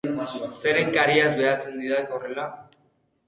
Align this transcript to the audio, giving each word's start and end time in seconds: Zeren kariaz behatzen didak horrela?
Zeren 0.61 0.87
kariaz 0.95 1.29
behatzen 1.41 1.77
didak 1.83 2.13
horrela? 2.17 2.47